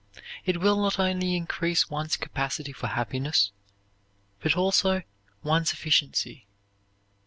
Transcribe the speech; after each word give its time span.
It 0.47 0.59
will 0.59 0.81
not 0.81 0.97
only 0.97 1.13
greatly 1.27 1.35
increase 1.35 1.91
one's 1.91 2.17
capacity 2.17 2.71
for 2.73 2.87
happiness, 2.87 3.51
but 4.39 4.57
also 4.57 5.03
one's 5.43 5.73
efficiency. 5.73 6.47